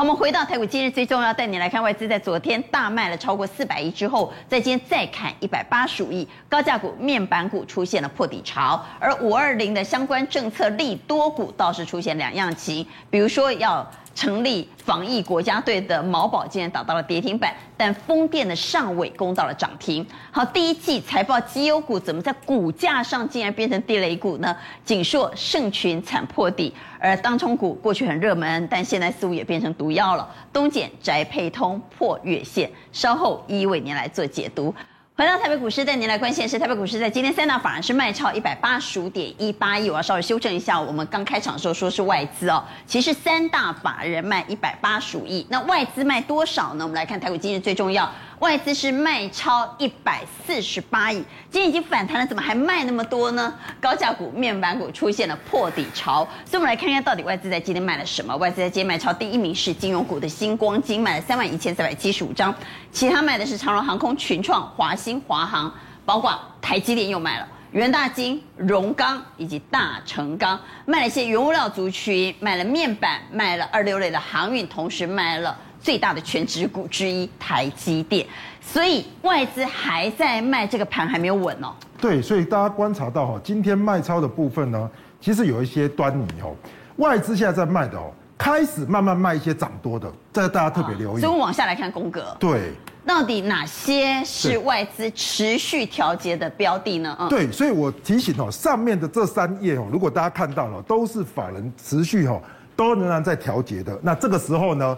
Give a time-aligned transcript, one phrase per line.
[0.00, 13.86] 我们回到台股，今日最重要带你来看外资在昨天大卖了超过四百亿之后，在今天再砍一百八十五亿，高价股、面板股出现了破底潮，而五二零的相关政策利多股倒是出现两样情，比如说要。
[14.14, 20.06] 成立防疫国家队的毛宝竟然打到了跌停板，但风电的上尾攻到了涨停。
[20.30, 24.54] 好，第一季财报绩优股怎么在股价上竟然变成地雷股呢？
[24.84, 30.28] 锦硕、盛群惨破底，而当冲股过去很热门，但现在似乎也变成毒药了。
[30.52, 34.74] 东简、宅配通破月线，稍后一一为您来做解读。
[35.20, 46.84] 回到台北股市，带您来关心的是台北股市在今天三大法人是卖超一百八十五点一八亿，我要稍微修正一下，我们刚开场的时候说是外资哦，其实三大法人卖一百八十五亿，那外资卖多少呢？
[46.84, 48.10] 我们来看台股今日最重要。
[48.40, 51.16] 外资是卖超一百四十八亿，
[51.50, 53.52] 今天已经反弹了，怎么还卖那么多呢？
[53.78, 58.34] 高价股、面板股出现了破底潮，所以我们来看看到底外资在今天卖了什么。
[58.38, 62.54] 外资在今天卖超第一名是金融股的星光金，卖了三万一千三百七十五张，
[62.90, 65.70] 其他卖的是长荣航空、群创、华新、华航，
[66.06, 75.54] 包括台积电又卖了，元大金、荣钢以及大成钢，卖了一些原物料族群，卖了面板，卖了二六类的航运，同时卖了。
[75.80, 78.26] 最大的全值股之一台积电，
[78.60, 81.72] 所以外资还在卖，这个盘还没有稳哦。
[81.98, 86.54] 对，所以大家观察到哈，今天卖超的部分呢，其实有一些端倪哦。
[86.96, 91.20] 外资现在在卖的哦，开始慢慢卖一些涨多的，这个大家特别留意。
[91.20, 92.36] 所以我们往下来看宫格。
[92.38, 92.72] 对，
[93.06, 97.16] 到底哪些是外资持续调节的标的呢？
[97.18, 102.40] 嗯，对，所以我提醒哦，上面的这三页哦，如果大家看到了，都是法人持续哦，
[102.76, 103.98] 都仍然在调节的。
[104.02, 104.96] 那这个时候呢？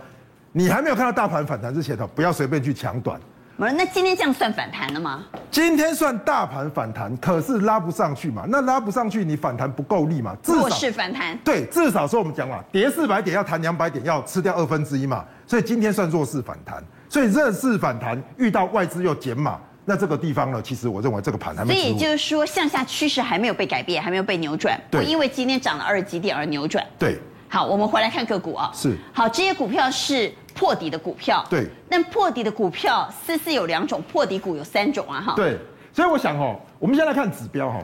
[0.54, 3.18] 你还没有看到大盘反弹之前呢，不要随便去抢短。
[3.56, 5.24] 那今天这样算反弹了吗？
[5.50, 8.44] 今天算大盘反弹，可是拉不上去嘛？
[8.48, 10.36] 那拉不上去，你反弹不够力嘛？
[10.44, 11.38] 弱势反弹。
[11.44, 15.24] 对，至少说我们讲嘛，跌四百点要弹两百点，要吃掉二分之一嘛。
[15.46, 16.82] 所以今天算弱势反弹。
[17.08, 21.72] 所以弱势反弹遇到外资又减码，那这个地方呢，其实我认为这个盘还没。
[21.72, 24.78] 所以也就是说，向下趋势还没有被改变，还没有被扭转。
[24.90, 25.00] 不。
[25.00, 26.84] 因为今天涨了二十几点而扭转。
[26.98, 27.18] 对。
[27.48, 28.70] 好，我们回来看个股啊。
[28.74, 28.96] 是。
[29.12, 31.44] 好，这些股票是破底的股票。
[31.50, 31.66] 对。
[31.88, 35.34] 但破底的股票，丝丝有两种，破底股有三种啊，哈。
[35.34, 35.58] 对。
[35.92, 37.78] 所以我想哦，我们先来看指标哈。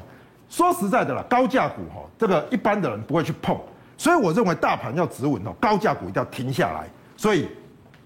[0.49, 3.59] 说实在的啦，高价股哈，这个一般的人不会去碰。
[3.97, 6.87] 所以我认为大盘要止稳哦，高价股一定要停下来。
[7.17, 7.49] 所以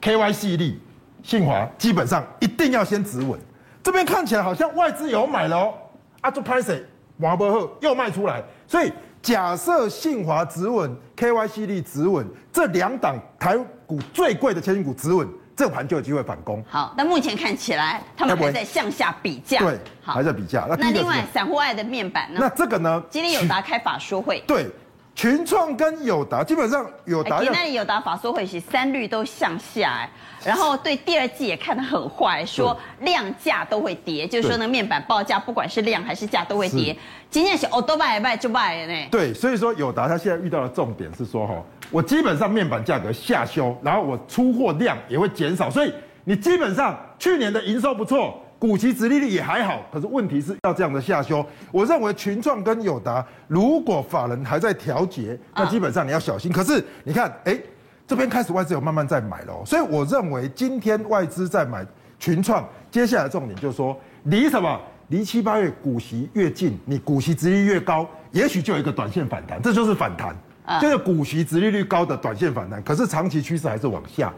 [0.01, 0.81] ，KYC 力、
[1.23, 3.39] 信华基本上一定要先止稳。
[3.83, 5.75] 这边看起来好像外资有买了哦，
[6.21, 6.85] 啊，做拍谁？
[7.19, 8.93] 王伯赫又卖出来，所以。
[9.23, 13.57] 假设信华止稳 KYC 力止稳，这两档台
[13.93, 16.65] 股最贵的千金股止稳，这盘就有机会反攻。
[16.67, 19.59] 好，那目前看起来他们还在向下比价。
[19.59, 20.67] 对，还在比价。
[20.67, 22.39] 那，另外散户爱的面板呢？
[22.41, 23.03] 那这个呢？
[23.11, 24.43] 今天有达开法说会。
[24.47, 24.71] 对。
[25.15, 30.11] 群创跟友达基本上友达，那友达法说会是三率都向下哎，
[30.43, 36.97] 然后对第二季也看得很坏，说量价都会跌，就是说那面板报价不管是量还是价都会跌。
[37.31, 39.09] 今天是哦都卖卖就卖呢。
[39.11, 45.93] 对，所以说友达他现在遇到的重点是说哈，我基本上面板价格下修，然后我出货量也会减少，所以
[46.25, 48.43] 你基本上去年的营收不错。
[48.63, 51.45] 股息殖利率也还好，可是问题是要这样的下修。
[51.73, 56.53] 我认为群创跟友达，如果法人还在调节，那基本上你要小心。
[56.53, 57.59] 可是你看，哎，
[58.07, 61.85] 这边开始外资有慢慢在买了，所以我认为今天外资在买
[62.21, 64.81] 群创，接下来重点就是说，离什么？
[65.09, 70.37] 离七八月股息越近，你股息殖利率越高，也许就有一个短线反弹，这就是反弹，
[70.81, 72.81] 就是股息殖利率高的短线反弹。
[72.85, 74.33] 可是长期趋势还是往下。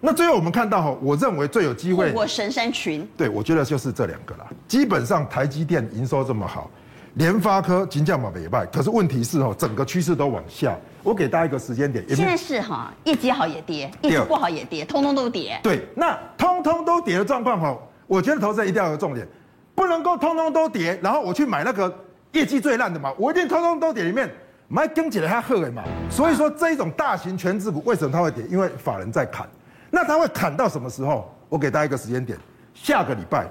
[0.00, 4.46] 那最后我们看到哈，我认为最有机会，我神山群，对，我觉得就是这两个啦。
[4.68, 6.70] 基本上台积电营收这么好，
[7.14, 10.76] 联发科金价嘛也败，可是问题是哈，整个趋势都往下。
[11.02, 15.58] 我给大家一个时间点，现在是哈，业绩好也跌，业绩不好也跌，通通都跌。
[15.62, 17.76] 对，那通通都跌的状况哈，
[18.06, 19.26] 我觉得投资人一定要有重点，
[19.74, 21.92] 不能够通通都跌，然后我去买那个
[22.32, 24.30] 业绩最烂的嘛，我一定通通都跌里面
[24.68, 25.82] 买跟起来它喝的嘛。
[26.08, 28.44] 所以说这一种大型权值股为什么它会跌？
[28.48, 29.48] 因为法人在砍。
[29.90, 31.34] 那它会砍到什么时候？
[31.48, 32.38] 我给大家一个时间点，
[32.74, 33.46] 下个礼拜。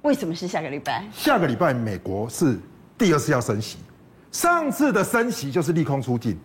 [0.00, 1.04] 为什么是下个礼拜？
[1.12, 2.58] 下个礼拜美国是
[2.96, 3.76] 第二次要升息，
[4.30, 6.38] 上次的升息就是利空出尽，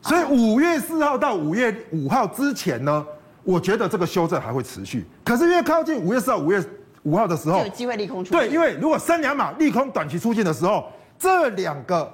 [0.00, 3.06] 所以五月四号到五月五号之前呢，
[3.42, 5.04] 我觉得这个修正还会持续。
[5.22, 6.64] 可是越靠近五月四号、五月
[7.02, 8.38] 五号的时候，就有机会利空出尽。
[8.38, 12.10] 对，因为如果升两码利空短期出尽的时候，这两个。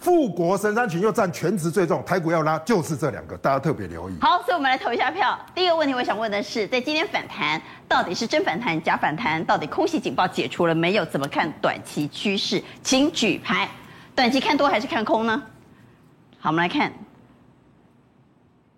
[0.00, 4.14] 富国神山群又占全值最重，台股要拉就是这两个，大家特别留意。
[4.20, 5.38] 好，所以我们来投一下票。
[5.54, 9.42] 第一个问题，我想问的是，在今天反弹到底是真反弹假反弹？
[9.44, 11.04] 到底空袭警报解除了没有？
[11.06, 12.62] 怎么看短期趋势？
[12.82, 13.68] 请举牌。
[14.14, 15.42] 短期看多还是看空呢？
[16.38, 16.92] 好，我们来看。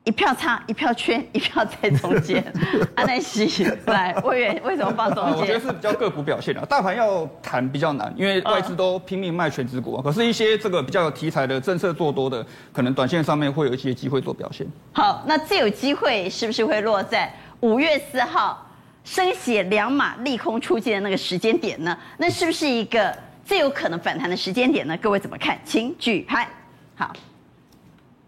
[0.06, 2.42] 一票差，一票圈，一票在中间。
[2.94, 5.36] 安奈西来，委员为什么放中间？
[5.36, 10.00] 我觉得是比较个股表现的，大盘要谈比较难，因为外资都拼命卖权值股。
[10.00, 14.64] 可是，一些这个比较有题材的政策做多的，可能短线上面会有一些机会做表现。
[14.92, 18.64] 好，那最有机会是不是会落在五月四号
[19.02, 21.98] 升息两码利空出尽的那个时间点呢？
[22.16, 23.12] 那是不是一个
[23.44, 24.96] 最有可能反弹的时间点呢？
[24.98, 25.58] 各位怎么看？
[25.64, 26.48] 请举牌。
[26.94, 27.12] 好。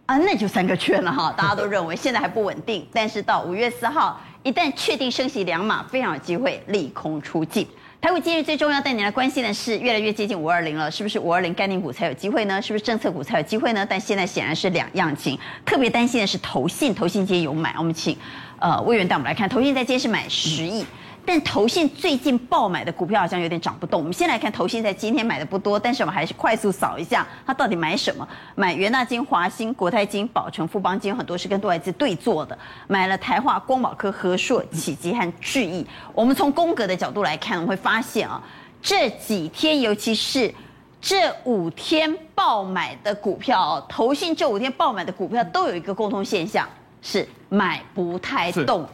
[0.08, 7.68] 啊，那就三个圈了哈，大家都认为现在还不稳定，但是到五月四号，一旦确定升息两码，非常有机会利空出尽。
[8.00, 12.62] 台股今日最重要带你来关心的是，越来越接近五二零了，是不是五二零概念股才有机会呢？
[12.62, 13.86] 是不是政策股才有机会呢？
[13.86, 18.16] 但现在显然是两样情，特别担心的是投信，投信今天有买，我们请
[18.58, 20.86] 呃魏源带我们来看，投信在今天是买十亿。
[21.28, 24.00] 但投信最近爆买的股票好像有点涨不动。
[24.00, 28.26] 我们先来看投信在今天买的不多，但是我们还是快速扫一下，它到底买什么？
[28.54, 32.58] 买元大金、华兴、国泰金、宝成、富邦金，很多是跟外资对做的。
[32.86, 35.86] 买了台化、光宝科、和硕、启基和智易。
[36.14, 38.42] 我们从宫格的角度来看，我们会发现啊，
[38.80, 40.50] 这几天尤其是
[40.98, 46.66] 这五天爆买的股票，投信这五天爆买的股票都有一个共同现象，
[47.02, 48.88] 是买不太动。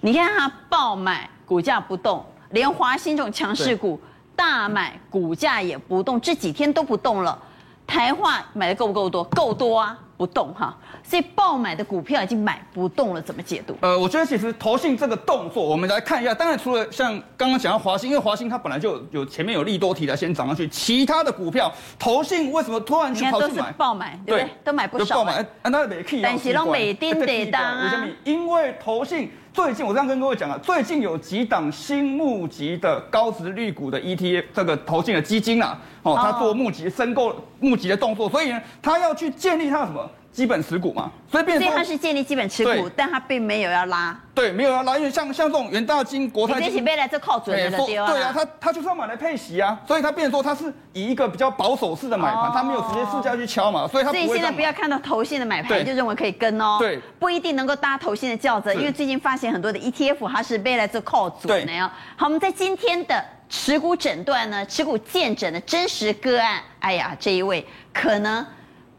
[0.00, 1.28] 你看它爆买。
[1.46, 4.00] 股价不动，连华兴这种强势股
[4.34, 7.38] 大买，股价也不动，这几天都不动了。
[7.86, 9.22] 台化买的够不够多？
[9.24, 10.76] 够多啊，不动哈。
[11.02, 13.76] 所以爆买的股票已经买不动了，怎么解读？
[13.80, 16.34] 呃，我觉得其实投信这个动作，我们来看一下。
[16.34, 23.72] 当然，除了像刚刚讲到华兴，因为华兴它本来就有前面有利多题材先涨上去，其他的股票投信为什么突然去跑去买？
[23.72, 24.50] 爆买，对不对？
[24.64, 25.16] 都买不少。
[25.16, 28.06] 爆买，啊，那没 key 但是都每定得当啊。
[28.24, 29.30] 因为投信。
[29.54, 40.03] 最近我这样跟各位讲啊，最近有几档新募集的高殖利率股的 ETF，这个投进的基金啊，哦，他做募集申购募集的动作，所以呢，他要去建立他的什么？
[40.32, 44.20] 基本持股嘛，所以变成所以它是建立基本持股，但它并没有要拉。
[44.34, 48.10] 对，没有要拉，因为像像这种元大金、国泰金，这起背来这靠准的对啊。
[48.10, 54.10] 对啊，他他就是要买来配息啊，所以他变成说他是以一个比较保守式的买盘，他、哦、没有直接市价去敲嘛，所以他。
[54.10, 61.88] 所以现在不要看到投信的买盘就认为可以跟哦，对，不一定能够搭投信的轿子，因为最近发现很多的 ETF 它是背来这靠准的哟。
[62.16, 68.44] 好，我们在今天的持股诊断呢，持股见诊的真实个案，哎呀，这一位可能。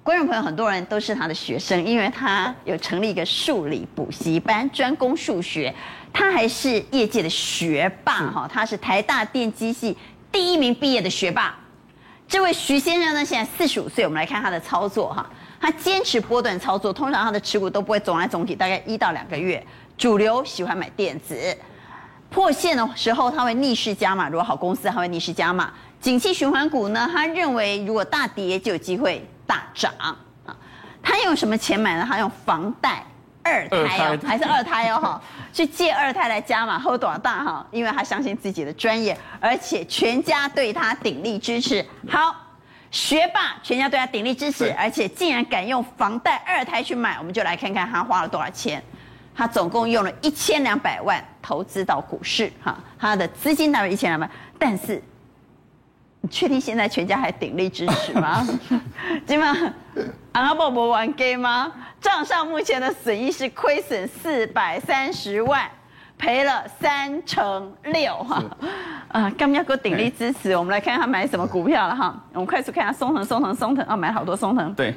[0.05, 5.73] 观众朋友，很多人都是他的学生，因为他有成立一个数理补习班，专攻数学。
[6.13, 9.97] 他还是业界的学霸哈，他是台大电机系
[10.31, 11.57] 第一名毕业的学霸。
[12.27, 14.05] 这位徐先生呢，现在四十五岁。
[14.05, 15.27] 我们来看他的操作哈，
[15.59, 19.65] 他坚持波段操作，通常他的持股都不会总来总体，大概一到两个月。
[19.97, 21.35] 主流喜欢买电子，
[22.29, 25.73] 破线的时候他会逆势加码，如果好公司他会逆势加码。
[25.99, 29.27] 景气循环股呢，他认为如果大跌就有机会。
[29.75, 30.55] 大涨啊！
[31.03, 32.07] 他用什么钱买呢？
[32.09, 33.03] 他用房贷
[33.43, 35.21] 二胎哦，还是二胎哦哈，
[35.53, 37.67] 去借二胎来加码多少大哈？
[37.71, 41.85] 因为他相信自己的专业，而且全家对他鼎力支持。
[42.09, 42.35] 好，
[42.89, 48.81] 学霸全家对他鼎力支持，而且竟然敢用房贷二胎去买，我们就来看看他花了多少钱。
[49.37, 55.03] 他总共用了一千两百万投资到股市哈，他的资金大约一千两百，但是。
[56.25, 58.43] 你确定现在全家还鼎力支持吗？
[59.27, 59.55] 金妈，
[60.31, 61.71] 阿拉伯伯玩 game 吗？
[62.01, 65.69] 账上目前的损益是亏损四百三十万，
[66.17, 68.43] 赔了三成六哈。
[69.09, 70.57] 啊，干嘛要给我鼎力支持？
[70.57, 72.19] 我们来看看他买什么股票了哈。
[72.33, 74.73] 我们快速看一下松腾，松腾，松腾啊，买了好多松藤。
[74.73, 74.95] 对，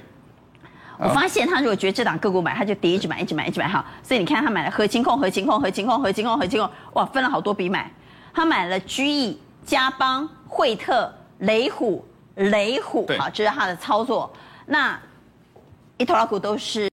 [0.96, 3.84] 我发现他如果觉得这档个股买，他就跌一直买，一直买，一直买哈。
[4.02, 7.90] 所以你看他买了合勤控、合勤控、合勤控、合勤控、合勤控，哇，分了好多笔买。
[8.32, 11.12] 他买了居易、嘉邦、惠特。
[11.38, 12.04] 雷虎，
[12.34, 14.32] 雷虎，好，这是他的操作。
[14.66, 14.98] 那
[15.96, 16.88] 一头老股都是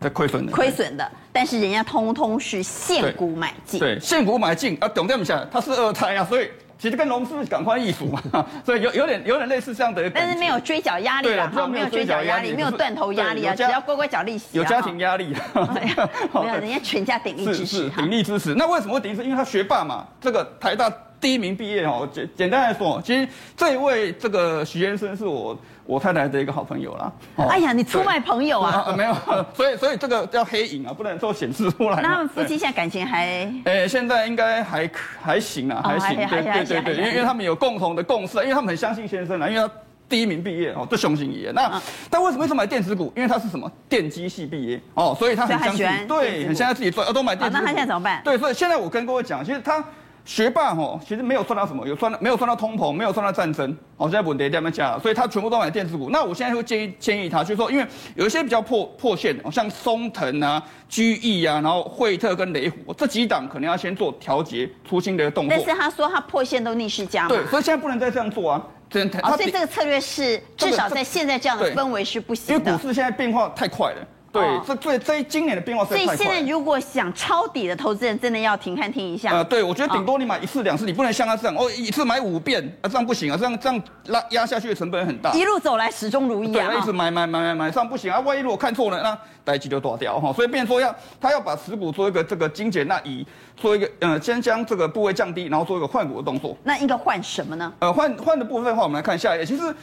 [0.00, 5.46] 在亏损的，亏损的，但是人家通通是现股买进，对，现股买进啊，懂这么想？
[5.50, 8.22] 他是二胎啊，所以其实跟融资赶快易数嘛，
[8.64, 15.34] 所以有有点有点类似这样的，但是没有追缴压力啊，没有追缴压力，没有断头压力啊，只要乖乖缴利息，有家庭压力，
[15.74, 15.92] 没
[16.32, 18.54] 有，人家全家鼎力支持，鼎力支持。
[18.54, 19.28] 那为什么会鼎力支持？
[19.28, 20.92] 因为他学霸嘛，这个台大。
[21.20, 27.12] 第一名毕业哦，简简单来说，其实这一位这个徐先生是我我太太的一个好朋友啦。
[27.48, 28.84] 哎呀，你出卖朋友啊？
[28.86, 29.14] 啊没有，
[29.54, 32.00] 所以所以这个叫黑影啊，不能说显示出来。
[32.00, 33.52] 那他们夫妻现在感情还？
[33.64, 34.88] 哎，现在应该还
[35.20, 36.16] 还行啊，还行。
[36.16, 39.74] 对对对对，因为因为他们有共同的共识，因为他们很相信先生啊，因为他
[40.08, 43.12] 第一名毕业哦，这雄心一那但为什么为什么买电子股？
[43.16, 47.60] 因为他是什么电机系毕业哦，所以他很相信，对，很相信自己赚，都买电子股。
[47.60, 48.22] 那他现在怎么办？
[48.24, 49.84] 对，所以现在我跟各位讲，其实他。
[50.28, 56.10] 学霸吼，其实没有算到什么，有算到没有算到通膨，没有算到战争，哦，现在稳跌在那讲，所以他全部都买电子股。
[56.10, 65.56] 那我现在会建议建议他，就是说，因为有一些比较破破线，像松藤啊、居易啊，然后惠特跟雷虎这几档，可能要先做调节出新的一个动作。
[65.56, 68.62] 但是他说他破线都逆势加嘛，对，所以现在不能再这样做啊。
[68.90, 74.06] 真的，哦，所以这个策略是至少在现在这样的氛围是不行的，因为股市现在变化太快了。
[74.38, 75.84] 对，这这这今年的变化。
[75.84, 79.30] 所以现在如果想抄底的投资人，真的要停看听一下。
[79.30, 85.32] 呃，对，我觉得顶多你买一次两次，你不能像他这样哦，一次买五遍啊，这样不行啊，这样这样拉压下去的成本很大。
[85.32, 90.32] 一路走来始终如一啊，对，一直买买买买买，这样不行啊，万一如果看错了，那代机就断掉哈。
[90.32, 93.26] 所以变成说要他要把持股做一个这个精简，那以
[93.56, 96.56] 做一个呃，先将这个部位降低，然后做一个换股的动作。
[96.64, 97.72] 那应该换什么呢？
[97.80, 99.44] 呃，换换的部分的话，我们来看下一页。
[99.44, 99.74] 其实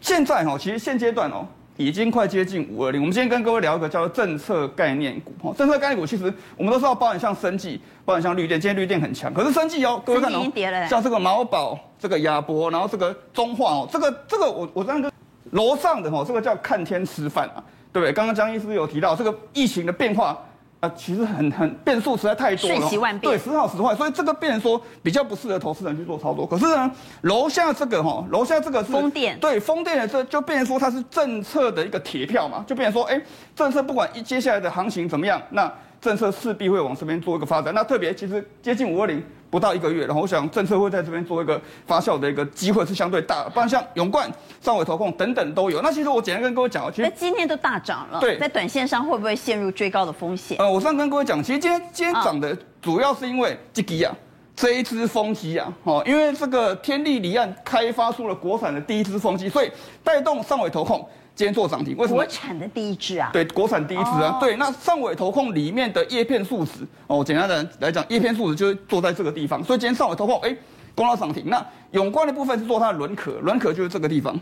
[0.00, 1.46] 现在哈，其实现阶段哦。
[1.76, 3.00] 已经快接近五二零。
[3.00, 5.32] 我们今天跟各位聊一个叫做政策概念股。
[5.42, 8.60] 哈，政策概念股其实我们都知道，包含像生技，包含像绿电。
[8.60, 10.52] 今天绿电很强，可是生技哦，各位看哦，
[10.88, 15.10] 像这个毛宝、这个亚博，然后这个中化哦，这个这个我我这样跟
[15.52, 18.12] 楼上的哈，这个叫看天吃饭啊，对不对？
[18.12, 20.38] 刚刚江医师有提到这个疫情的变化。
[20.82, 26.44] 啊，其实很很变数实在太多了，瞬息万变，对，时好时坏，所以这个变成说比较不适合投资人去做操作。
[26.44, 33.22] 可是呢，楼下这个哈，楼下这个是风电，对，风电的这就变成说它是政策的一个铁票嘛，就变成说，哎，
[33.54, 37.72] 政策不管一接下来的行情怎么样，那政策势必会往这边做一个发展。
[37.72, 39.22] 那特别其实接近五二零。
[39.52, 44.32] 不到一个月，然后我想政策会在这边做一个发酵的一个机会是相对大的，不然像永冠、
[44.62, 45.82] 上尾投控等等都有。
[45.82, 50.56] 那其实我简单跟各位讲，其实今天都大涨了，对，在短线上会不会陷入追高的风险？
[50.58, 54.16] 呃，我上跟各位讲，其实今天今天涨的主要是因为这个啊，
[54.54, 59.70] 这一支风机啊，哦，因为这个天利离岸开发出了国产的第一支风机，所以
[60.04, 61.06] 带动上尾投控。
[61.34, 62.18] 今天做涨停，为什么？
[62.18, 64.54] 国产的第一支啊，对，国产第一支啊，哦、对。
[64.56, 70.54] 那上尾投控里面的叶片数值哦，简单的来讲，叶片数值就是坐在这个地方，所以今天上尾投控哎，
[70.94, 71.44] 攻到涨停。
[71.46, 74.38] 那永冠的部分是做它的轮壳，轮壳就是这个地方，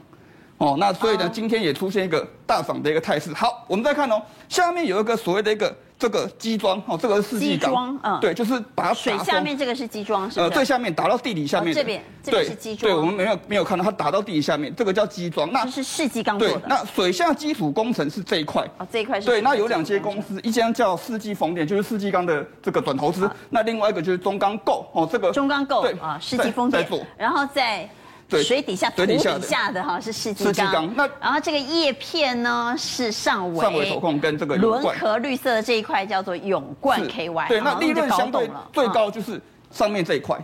[0.58, 3.32] 哦，那所以呢，哦、今天也出现一个大涨的一个态势。
[3.34, 5.72] 好，我们再看哦，下面有一个所谓的一个。
[6.00, 10.40] 这个基桩哦，这个是四季钢，嗯，对，就是把它水下面这个是基桩，是是？
[10.40, 15.52] 呃，最下面打到地底下面，这边这边是基桩，对，我们没有没有看到它打到地底下面，这个叫基桩。
[15.52, 16.54] 那是世纪钢做的。
[16.54, 19.26] 对，那水下基础工程是这一块，哦，这一块是。
[19.26, 26.88] 对，那有两间公司，一间叫世纪风电，就是世纪钢的这个转投资，那另外一个就是中钢构哦，这个中钢构对啊，世纪风电，
[27.18, 27.86] 然后在。
[28.30, 39.40] 对水底下、土底下的哈是世纪钢，那然后这个叶片呢是上纬，上纬投控跟这个轮壳绿色的这一块叫做永冠 KY，对，那利润相对最高就是
[39.72, 40.38] 上面这一块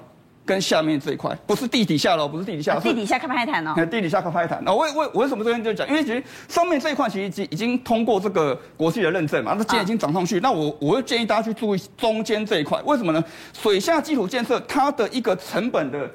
[0.44, 4.60] 跟下面这一块，不是地底下喽，不是地底下，地底下开拍坦哦，地底下开拍弹。
[4.64, 5.86] 那为为为什么这边就讲？
[5.88, 10.40] 因为其实上面这一块其实已经已经通过这个国际的认证嘛，那今天已经涨上去。
[10.40, 13.22] 那我我会建议大家去注意中间这一块，为什么呢？
[13.52, 16.10] 水下基础建设它的一个成本的。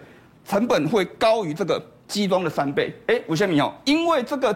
[0.52, 2.94] 成本会高于这个基桩的三倍。
[3.08, 4.54] 哎，吴先明哦，因为这个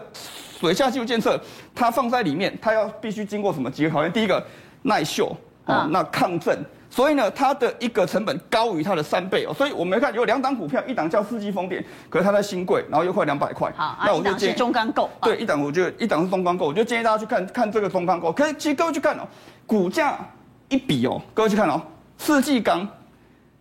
[0.60, 1.40] 水下技术建设，
[1.74, 4.12] 它放在里面，它要必须经过什么几个考验？
[4.12, 4.46] 第一个
[4.82, 5.34] 耐锈
[5.64, 9.54] 哦，那抗震，所以呢，它的一个成本高于它的三倍哦。
[9.54, 13.72] 所以我们看有两档股票，一档叫世纪风电，可是它在新贵，然后又快两百块。
[13.74, 15.08] 好，那我就建议中钢构。
[15.22, 18.30] 对，一档我觉得一档是中钢构，我就建议大家去看看这个中钢构。
[18.30, 19.22] 可是其实各位去看哦，
[19.66, 20.18] 股价
[20.68, 21.80] 一比哦，各位去看哦，
[22.18, 22.86] 世纪钢。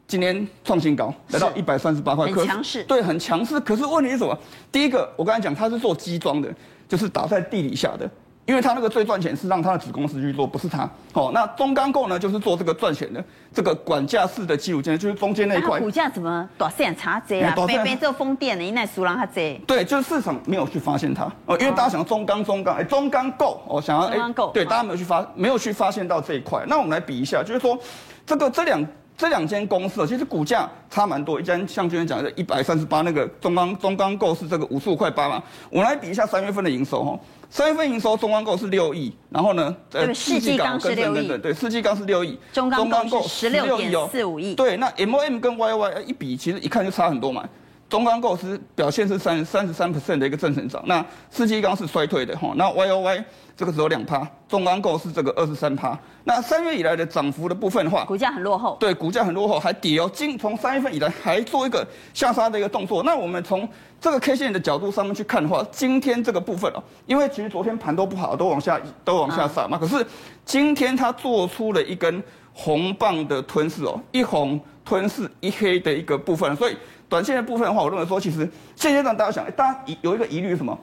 [0.08, 3.60] 今天创新高，来到一百三十八块，很强势，对，很强势。
[3.60, 4.38] 可是问题是什么？
[4.72, 6.54] 第一个，我刚才讲，它是做基装的，
[6.88, 8.08] 就是打在地底下的，
[8.46, 10.88] 因为它那个最赚钱是让它的子公司去做，不是它。
[11.14, 15.80] 哦，那中钢构呢，就是做这个赚钱的，这个管架式的基础建设，就是中间那一块。
[15.80, 17.56] 股价怎么短线差这啊？
[17.66, 19.60] 北边做风电的，一奈苏朗它这。
[19.66, 24.18] 对，就是市场没有去发现它哦，因为大家想要中钢中钢，哎，中钢构哦，想要哎，
[24.54, 26.64] 对，大家没有去发，没有去发现到这一块。
[26.68, 27.76] 那我们来比一下，就是说
[28.24, 28.86] 这个这两。
[29.18, 35.42] 这两间公司其实股价差蛮多，一间像今天讲的一百三十八，那个中钢中钢构是这个五十五块八嘛。
[35.70, 37.18] 我们来比一下三月份的营收哈，
[37.50, 47.48] 三月份营收中钢构是六亿，然后呢，呃，世纪钢是六亿，对，世纪钢是六亿，中钢构十六点四五亿，对，那 M O M 跟 Y Y 一比，其实一看就差很多嘛。
[47.90, 53.26] 中钢构是表现是三三十三 percent 的一个正成长，那世纪钢是衰退的哈，那 Y O Y。
[53.58, 55.98] 这个只有两趴，中钢构是这个二十三趴。
[56.26, 58.76] 那三月以来的涨幅的部分的话，股价很落后。
[58.82, 60.12] 对，股价很落后，还跌哦。
[60.14, 63.02] 今从三月份以来还做一个下杀的一个动作。
[63.04, 63.66] 那我们从
[64.02, 69.78] 这个 K 线的角度上面去看的话，今天这个部分哦，因为其实昨天盘都不好，都往下都往下杀嘛。
[69.78, 70.06] 可是
[70.44, 76.54] 今天它做出了一根红棒的吞噬哦，一红吞噬一黑的一个部分。
[76.58, 76.76] 所以
[77.16, 78.40] 短线的部分的话，我认为说，其实
[78.76, 80.78] 现阶段大家想，大家有一个疑虑是什么？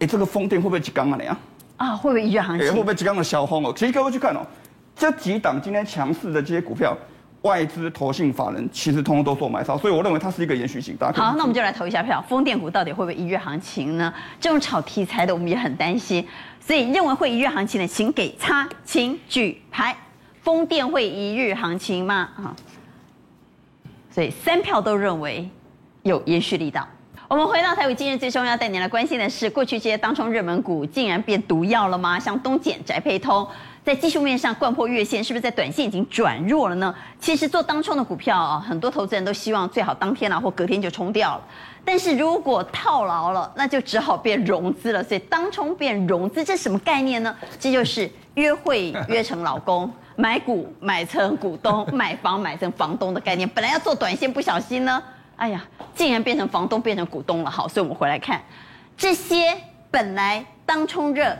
[0.00, 1.16] 哎，这个风电会不会急刚啊？
[1.18, 1.38] 你啊？
[1.78, 2.68] 啊，会不会一月行情？
[2.74, 3.72] 会不会急刚的小红哦？
[3.74, 4.40] 其实各位去看哦，
[4.94, 6.94] 这几档今天强势的这些股票，
[7.40, 10.94] 外资、投信、法人其实通通都做买超，所以我认为它是一个延续性。
[10.98, 14.12] 大家好，那我们就来投一下票，风电股到底会不会一月行情呢？
[14.38, 16.22] 这种炒题材的，我们也很担心，
[16.60, 19.96] 所以认为会一月行情的，请给叉，请举牌。
[20.42, 22.28] 风电会一日行情吗？
[22.36, 22.54] 啊，
[24.10, 25.48] 所以三票都认为
[26.08, 26.86] 有延续力道。
[27.28, 32.18] 我们回到台股，今日最重要带您来关心的是，过去这些当冲热门股竟然变毒药了吗？
[32.18, 33.46] 像东碱、宅配通，
[33.84, 36.94] 在技术面上掼破月线，是不是在短线已经转弱了呢？
[37.20, 41.42] 其实做当冲的股票啊，很多投资人都希望最好当天啊或隔天就冲掉了。
[41.84, 45.04] 但是如果套牢了，那就只好变融资了。
[45.04, 47.36] 所以当冲变融资，这是什么概念呢？
[47.60, 53.46] 这就是约会约成老公， 买股买成股东，买房买成房东的概念。
[53.50, 55.02] 本来要做短线，不小心呢。
[55.38, 55.64] 哎呀，
[55.94, 57.50] 竟然变成房东，变成股东了。
[57.50, 58.42] 好，所以我们回来看
[58.96, 59.56] 这些
[59.90, 61.34] 本来当冲热，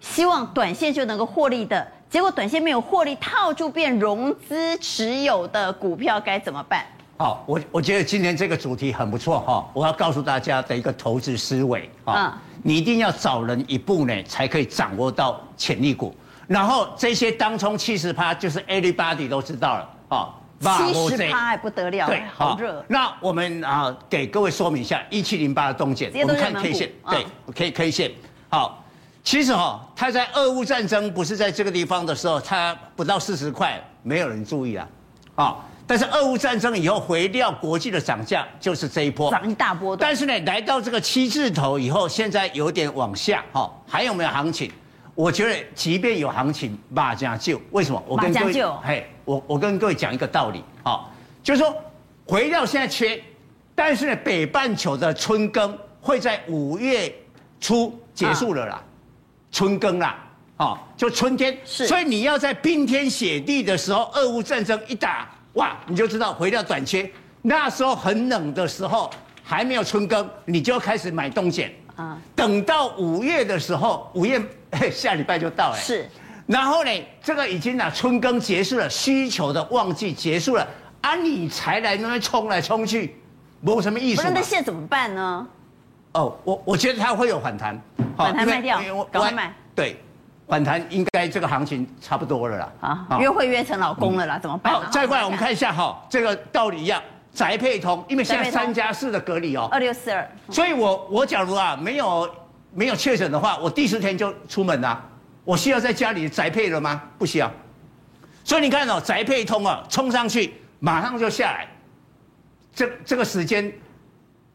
[0.00, 6.84] 希望短线就能够获利的，结果短线没有获利，套住变融资持有的股票该怎么办？
[7.18, 9.70] 好，我我觉得今天这个主题很不错哈。
[9.74, 16.12] 我要告诉大家的一个投资思维啊，你一定要找人一步呢，才可以掌握到潜力股。
[16.48, 20.34] 然后这些当冲七十趴，就是 everybody 都知道了啊。
[20.62, 22.84] 七十趴还不得了，对，好热。
[22.88, 28.10] 那我们啊，给各位说明一下一七零八的东碱，我们看 K 线，对，K K 线。
[28.48, 28.84] 好，
[29.24, 34.88] 其实哈，它在俄乌战争不是在这个地方的时候，它不到四十块，没有人注意啊。
[35.34, 39.96] 啊，但是俄乌战争以后，回料国际的涨价就是这一波，涨一大波。
[39.96, 44.70] 但是呢，来到这个七字头以后，现在有点往下，哈，还有没有行情？
[45.14, 48.02] 我觉得，即便有行情，马加就为什么？
[48.06, 48.52] 我跟各位，
[48.82, 51.76] 嘿，我我跟各位讲一个道理，好，就是说，
[52.26, 53.22] 回料现在缺，
[53.74, 57.14] 但是呢，北半球的春耕会在五月
[57.60, 58.84] 初结束了啦，啊、
[59.50, 60.16] 春耕啦，
[60.56, 67.08] 好，就春天，是，所以你要在冰天雪地的时候，俄乌战争一打，哇，你就知道回料短缺，
[67.42, 69.10] 那时候很冷的时候，
[69.44, 74.40] 还没有春耕，你就要开始买东碱，啊，等到五月的时候，五月。
[74.90, 76.08] 下礼拜就到了，是，
[76.46, 76.90] 然后呢，
[77.22, 80.66] 这个已经啊春耕结束了，需求的旺季结束了，
[81.02, 83.16] 啊，你才来那边冲来冲去，
[83.60, 84.22] 没有什么意思。
[84.22, 85.46] 不是，那现在怎么办呢？
[86.12, 87.80] 哦，我我觉得它会有反弹，
[88.16, 88.80] 反弹卖掉，
[89.10, 89.54] 赶快卖。
[89.74, 90.00] 对，
[90.48, 92.72] 反弹应该这个行情差不多了啦。
[92.80, 94.72] 啊，约会约成老公了啦，怎么办？
[94.72, 97.02] 好，再过来我们看一下哈，这个道理一样，
[97.34, 102.28] 宅配通，因为现在三加四的隔离哦，二六四二，所以我我假如啊没有。
[102.74, 105.08] 没有确诊的话，我第十天就出门了。
[105.44, 107.02] 我需要在家里宅配了吗？
[107.18, 107.52] 不需要。
[108.44, 111.68] 所以你看哦，宅配通啊，冲上去马上就下来，
[112.74, 113.72] 这这个时间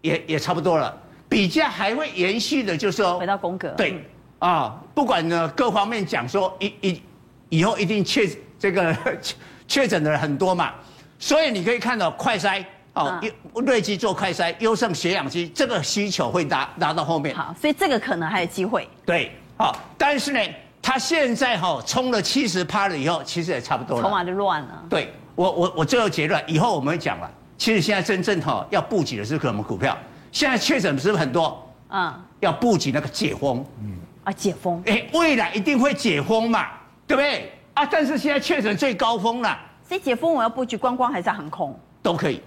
[0.02, 0.96] 也也差不多了。
[1.30, 3.70] 比较还会延续的，就是说回到宫格。
[3.72, 4.02] 对
[4.40, 7.02] 啊，不管呢各方面讲说，一一
[7.50, 8.28] 以后一定确
[8.58, 8.96] 这个
[9.68, 10.74] 确诊的人很多嘛，
[11.20, 12.64] 所以你可以看到快筛。
[12.98, 13.22] 哦，
[13.66, 17.36] 瑞基做快筛，优胜血氧机，这个需求会拿拿到后面。
[17.36, 18.88] 好，所以这个可能还有机会。
[19.06, 20.40] 对，好，但是呢，
[20.82, 24.04] 它现在哈冲了七十趴了以后，其实也差不多了。
[24.04, 24.84] 筹码就乱了。
[24.90, 27.30] 对，我我我最后结论，以后我们会讲了。
[27.58, 29.98] 其实现在真正哈要布局的是什么股票？
[30.32, 31.68] 现在确诊是不是很多？
[31.90, 32.14] 嗯。
[32.40, 33.66] 要布局那个解封。
[33.82, 33.98] 嗯。
[34.24, 34.82] 啊，解封。
[34.86, 36.68] 哎，未来一定会解封嘛，
[37.08, 37.52] 对不对？
[37.74, 39.58] 啊，但是现在确诊最高峰了。
[39.88, 41.78] 所以解封我要布局观光还是航空？
[42.04, 42.42] 都可以。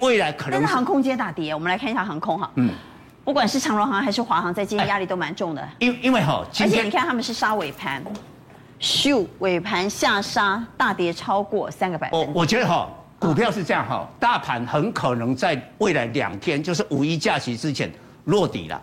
[0.00, 2.50] 未来可能，但是航空今天大跌，我们来看一下航空哈。
[2.54, 2.70] 嗯，
[3.24, 5.68] 不管是长荣航还是华航，在今天压力都蛮重的。
[5.78, 8.02] 因因为哈，而且你看他们是杀尾盘，
[8.80, 12.32] 咻，尾盘下杀，大跌超过三个百分点。
[12.32, 17.92] 我我觉得哈，股票是这样哈，大盘很可能在未来两天，就是五一假期之前
[18.24, 18.80] 落底了。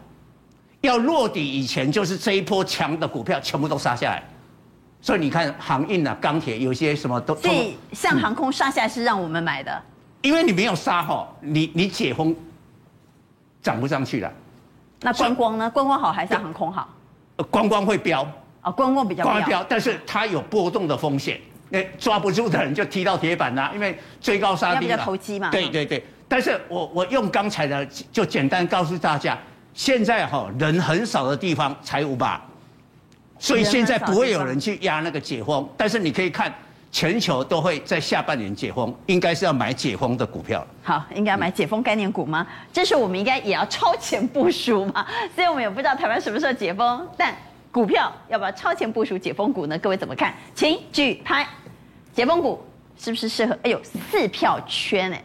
[0.82, 4.22] 要落底以前，就是这一波强的股票全部都杀下来。
[5.02, 7.36] 所以你看航运啊，钢铁有些什么都。
[7.36, 9.82] 所以像航空杀下来是让我们买的。
[10.24, 12.36] 因为你没有杀哈，你你解封
[13.62, 14.32] 涨不上去了。
[15.02, 15.70] 那观光呢？
[15.70, 16.90] 观光好还是航空好？
[17.52, 18.26] 观光会飙
[18.62, 21.40] 啊，观光比较飙，但是它有波动的风险。
[21.70, 24.82] 那抓不住的人就踢到铁板啦，因为追高杀低了。
[24.82, 25.50] 比较投机嘛。
[25.50, 29.38] 对对对，但是我我用刚才的就简单告诉大家，
[29.74, 32.42] 现在哈人很少的地方才五把，
[33.38, 36.54] 所以现在不会有人去压那个解封，但是你可以看。
[36.94, 40.66] 全球都会在下半年解封，应该是要买解封的股票。
[40.84, 42.46] 好，应该买解封概念股吗？
[42.72, 45.04] 这是我们应该也要超前部署嘛。
[45.34, 47.36] 所以我们也不知道台湾什么时候解封，但
[47.72, 49.76] 股票要不要超前部署解封股呢？
[49.80, 50.36] 各位怎么看？
[50.54, 51.48] 请举牌。
[52.14, 52.64] 解封股
[52.96, 53.58] 是不是适合？
[53.64, 55.20] 哎呦，四票圈哎。